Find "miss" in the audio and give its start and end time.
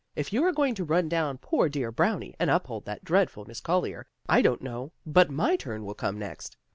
3.45-3.59